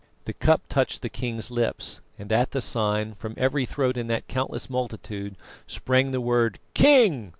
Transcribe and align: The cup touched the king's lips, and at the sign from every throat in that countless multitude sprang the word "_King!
The 0.23 0.33
cup 0.33 0.61
touched 0.67 1.03
the 1.03 1.09
king's 1.09 1.51
lips, 1.51 2.01
and 2.17 2.31
at 2.31 2.53
the 2.53 2.59
sign 2.61 3.13
from 3.13 3.35
every 3.37 3.67
throat 3.67 3.97
in 3.97 4.07
that 4.07 4.27
countless 4.27 4.67
multitude 4.67 5.35
sprang 5.67 6.09
the 6.09 6.19
word 6.19 6.57
"_King! 6.73 7.29